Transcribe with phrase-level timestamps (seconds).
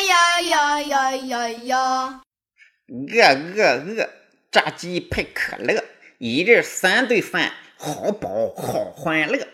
[0.00, 2.20] 呀呀呀呀呀呀！
[2.88, 3.22] 饿
[3.56, 4.10] 饿饿！
[4.50, 5.82] 炸鸡配可乐，
[6.18, 9.48] 一日三顿饭，好饱好欢乐。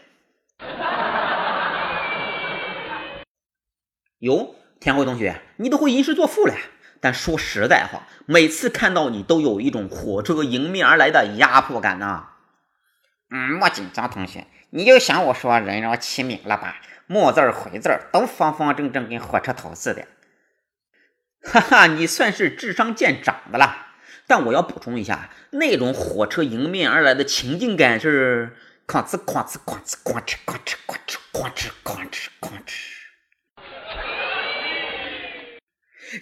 [4.19, 6.55] 哟，天辉同学，你都会吟诗作赋了。
[7.01, 12.29] 但说实在话，每次看到你，都有一种火车迎面而来的压迫感呐。
[13.31, 16.77] 嗯，莫紧张，同学，你就想我说人肉齐名了吧？
[17.07, 20.07] 木字儿、回字儿都方方正正，跟火车头似的。
[21.43, 23.87] 哈哈，你算是智商见长的了。
[24.27, 32.73] 但我要补充一下，那种火车迎面而来的情境感是哐哧哐哧哐哧哐哧哐哧哐哧哐哧哐哧哐哧。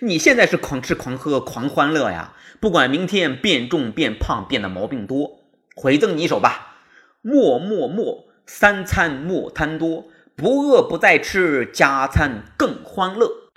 [0.03, 2.35] 你现在是狂吃狂喝狂欢乐呀！
[2.61, 6.79] 不管明天变重变胖变得毛病多，回赠你一首吧：
[7.23, 13.48] 莫莫莫，三餐莫贪多，不饿不再吃，加餐更欢乐。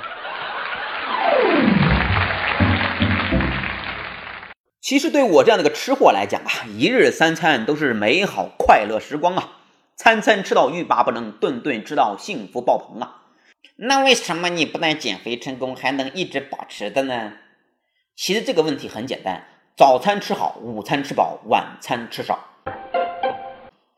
[4.91, 9.59] 其实对我这样的个吃货来讲啊，一日三餐都是美好快乐时光啊，
[9.95, 13.21] 餐餐吃到欲罢不能，顿顿吃到幸福爆棚啊。
[13.77, 17.31] 那为什么你不但减肥成功，还能一直保持的呢？
[18.17, 19.45] 其实这个问题很简单，
[19.77, 22.37] 早餐吃好，午餐吃饱，晚餐吃少。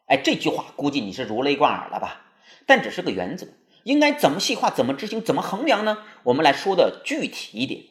[0.06, 2.22] 哎，这句话估计你是如雷贯耳了吧？
[2.68, 3.48] 但只是个原则，
[3.84, 5.98] 应该怎么细化，怎么执行，怎么衡量呢？
[6.22, 7.82] 我们来说的具体一点，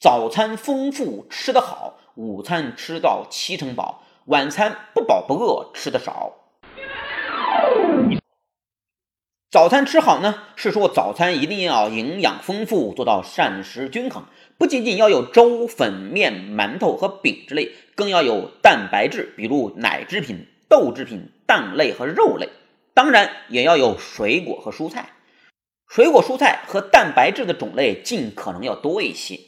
[0.00, 2.00] 早餐丰富，吃得好。
[2.18, 6.32] 午餐吃到七成饱，晚餐不饱不饿，吃的少。
[9.48, 14.24] 早餐吃好呢，是说早餐一定要营养丰富，做到膳食均衡，
[14.58, 22.48] 不仅仅要有粥、粉面、馒头和饼之类，更要有蛋白质，比如奶制品、豆制品、蛋类和肉类，
[22.94, 25.10] 当然也要有水果和蔬菜。
[25.88, 29.38] 水果、蔬菜和蛋白质的种类尽可能要多一些。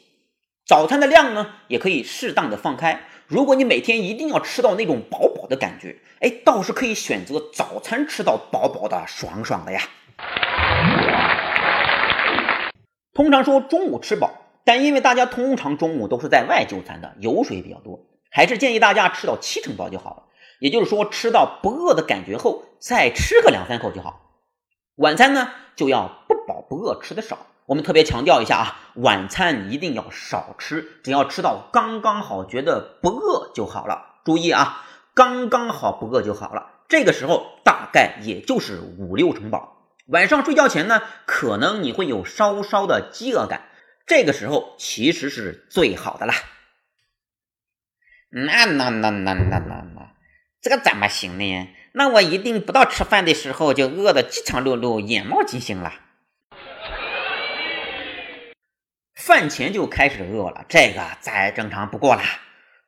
[0.70, 3.00] 早餐的量呢，也可以适当的放开。
[3.26, 9.80] 如果你每天一定要吃到那种饱饱的感觉，哎，倒是可以选择早餐吃到饱饱的、爽爽的呀。
[13.12, 14.30] 通常说中午吃饱，
[14.64, 20.22] 但因为大家通常中午都是在外就餐的，油水比较多，还是建议大家吃到七成饱就好了。
[20.60, 24.20] 也就是说，吃到不饿的感觉后，再吃个两三口就好。
[24.98, 27.38] 晚餐呢，就要不饱不饿，吃的少。
[27.70, 34.16] 我们特别强调一下啊，晚餐一定要少吃，只要吃到刚刚好，觉得不饿就好了。
[34.24, 36.80] 注意啊，刚刚好不饿就好了。
[36.88, 39.86] 这个时候大概也就是五六成饱。
[40.08, 43.68] 晚上睡觉前呢，可能你会有稍稍的饥饿感，
[44.04, 46.34] 这个时候其实是最好的啦。
[48.30, 50.12] 那那那那那那那，
[50.60, 51.68] 这个怎么行呢？
[51.92, 55.92] 那我一定不到吃饭的时候就饿得饥肠辘辘、眼冒金星了。
[59.30, 62.22] 饭前就开始饿了，这个再正常不过了。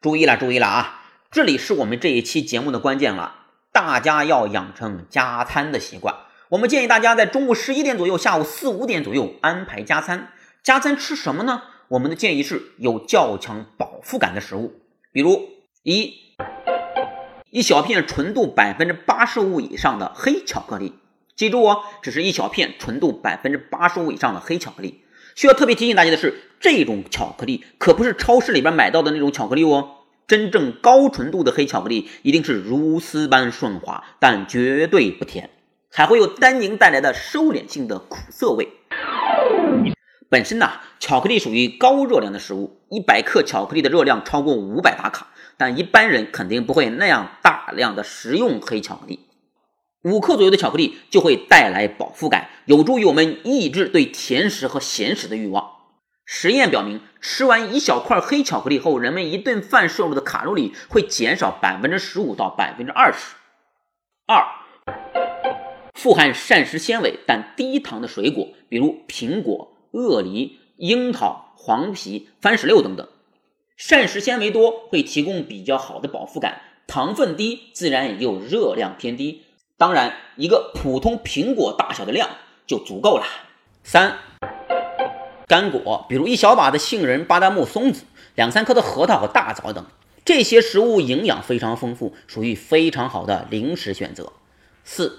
[0.01, 1.03] 注意了，注意了啊！
[1.31, 3.37] 这里是我们这一期节目的关键了，
[3.71, 6.17] 大家要养成加餐的习惯。
[6.49, 10.33] 我们建议大家在中午十一点左右、下午四五点左右安排加餐。
[10.65, 11.63] 加餐吃什么呢？
[11.87, 14.81] 我们的建议是有较强饱腹感的食物，
[15.13, 15.49] 比如
[15.85, 16.13] 一
[17.51, 20.99] 一小片纯度百分之八十五以上的黑巧克力。
[21.37, 25.05] 记住哦，只是一小片纯度百分之八十五以上的黑巧克力。
[25.35, 29.99] 需要特别提醒大家的是，这种巧克力可不是超市里边买到的那种巧克力哦。
[30.29, 35.51] 真正高纯度的黑巧克力一定是如丝般顺滑，但绝对不甜，
[35.91, 38.69] 还会有单宁带来的收敛性的苦涩味。
[40.31, 45.27] 本身呢，巧克力属于高热量的食物，一百克巧克力的热量超过五百大卡，
[45.59, 49.21] 但一般人肯定不会那样大量的食用黑巧克力。
[50.03, 55.77] 五克左右的巧克力就会带来饱腹感，有助于我们抑制对甜食和咸食的欲望。
[56.25, 63.37] 实验表明，吃完一小块黑巧克力后，人们一顿饭摄入的卡路里会减少百分之十五到百分之二十。
[64.27, 64.45] 二，
[65.95, 73.07] 富含膳食纤维但低糖的水果，比如苹果、鳄梨、樱桃、黄皮、番石榴等等，
[73.77, 79.43] 膳食纤维多会提供比较好的饱腹感，糖分低自然也就热量偏低。
[79.79, 82.29] 当然，一个普通苹果大小的量
[82.67, 83.25] 就足够了。
[83.83, 84.17] 三，
[85.49, 88.05] 干果，比如一小把的杏仁、巴旦木、松子，
[88.37, 89.85] 两三颗的核桃和大枣等，
[90.25, 94.33] 这些食物营养非常丰富，属于非常好的零食选择。
[94.85, 95.19] 四，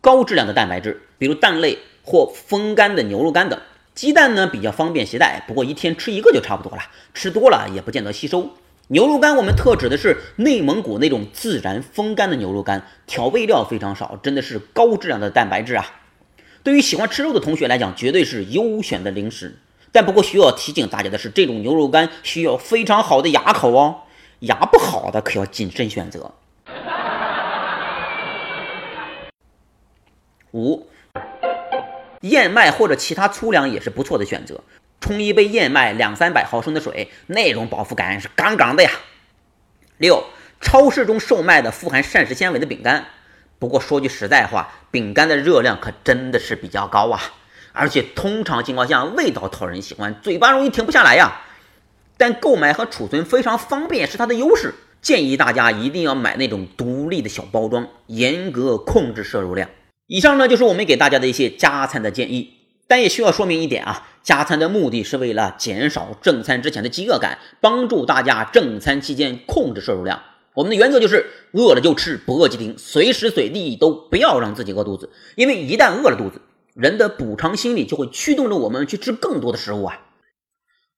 [0.00, 3.60] 高质量的蛋白质，比如蛋类或风干的牛肉干等。
[3.94, 8.48] 鸡蛋呢比较方便携带，不过一天吃一个就差不多了，吃多了也不见得吸收。
[8.92, 15.86] 牛肉干，我们特指的是内蒙古那种自然风干的牛肉干，调味料非常少，真的是高质量的蛋白质啊。
[16.64, 19.56] 对于喜欢吃肉的同学来讲，绝对是优选的零食。
[19.92, 24.00] 但不过需要提醒大家的是，这种牛肉干需要非常好的牙口哦，
[24.40, 26.32] 牙不好的可要谨慎选择。
[30.50, 30.88] 五，
[32.22, 34.60] 燕麦或者其他粗粮也是不错的选择。
[35.00, 38.90] 冲一杯燕麦两三百毫升的水，那种饱腹感是杠杠的呀。
[39.98, 40.24] 六，
[40.60, 43.06] 超市中售卖的富含膳食纤维的饼干。
[43.58, 47.20] 不过说句实在话，饼干的热量可真的是比较高啊，
[47.72, 51.42] 而且通常情况下味道讨人喜欢，嘴巴容易停不下来呀。
[52.16, 59.68] 但购买和储存非常方便是它的优势，建议大家一定要买那种独立的小包装，严格控制摄入量。
[60.06, 62.59] 以上呢就是我们给大家的一些加餐的建议。
[62.90, 70.20] 但也需要说明一点啊，加餐的目的是为了减少正餐之前的饥饿感，帮助大家正餐期间控制摄入量。
[70.54, 75.08] 我们的原则就是饿了就吃，不饿即停，随时随地都不要让自己饿肚子。
[75.36, 76.42] 因为一旦饿了肚子，
[76.74, 80.00] 人的补偿心理就会驱动着我们去吃更多的食物啊。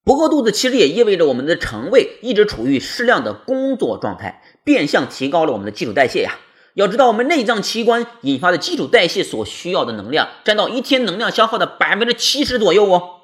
[0.02, 6.38] 不饿肚子其实也意味着我们的肠胃一直处于适量的工作状态，变相提高了我们的基础代谢呀。
[6.74, 13.20] 要知道，我们内脏器官引发的基础代谢所需要的能量，占到一天能量消耗的百分之七十左右哦。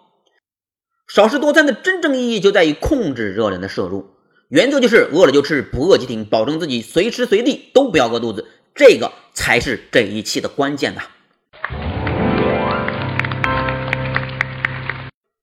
[1.07, 4.11] 少食多餐的真正意义就在于控制热量的摄入，
[4.49, 11.01] 原则就是饿了就吃，不饿即停，保证自己随时随地都不要饿肚子，这个才是这一期的关键呐。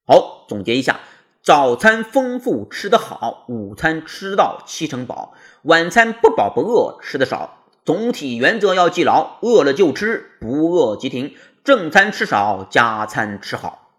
[0.06, 1.00] 好，总结一下：
[1.42, 7.65] 早餐丰富吃得好，午餐吃到七成饱，晚餐不饱不饿吃得少。
[7.86, 11.36] 总体原则要记牢：饿了就吃，不饿即停。
[11.64, 13.92] 正餐吃少，加餐吃好。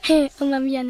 [0.00, 0.82] 嘿，我妈咪呀！